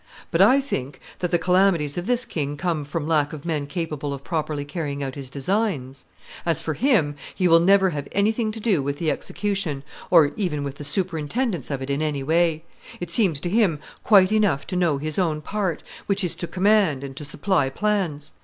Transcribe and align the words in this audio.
But 0.31 0.41
I 0.41 0.59
think 0.61 0.99
that 1.19 1.29
the 1.29 1.37
calamities 1.37 1.95
of 1.95 2.07
this 2.07 2.25
king 2.25 2.57
come 2.57 2.85
from 2.85 3.07
lack 3.07 3.33
of 3.33 3.45
men 3.45 3.67
capable 3.67 4.15
of 4.15 4.23
properly 4.23 4.65
carrying 4.65 5.03
out 5.03 5.13
his 5.13 5.29
designs. 5.29 6.05
As 6.43 6.59
for 6.59 6.73
him, 6.73 7.15
he 7.35 7.47
will 7.47 7.59
never 7.59 7.91
have 7.91 8.07
anything 8.11 8.51
to 8.53 8.59
do 8.59 8.81
with 8.81 8.97
the 8.97 9.11
execution, 9.11 9.83
or 10.09 10.31
even 10.35 10.63
with 10.63 10.77
the 10.77 10.83
superintendence 10.83 11.69
of 11.69 11.83
it 11.83 11.91
in 11.91 12.01
any 12.01 12.23
way; 12.23 12.63
it 12.99 13.11
seems 13.11 13.39
to 13.41 13.49
him 13.51 13.77
quite 14.03 14.31
enough 14.31 14.65
to 14.65 14.75
know 14.75 14.97
his 14.97 15.19
own 15.19 15.39
part, 15.39 15.83
which 16.07 16.23
is 16.23 16.33
to 16.37 16.47
command 16.47 17.03
and 17.03 17.15
to 17.17 17.23
supply 17.23 17.69
plans. 17.69 18.31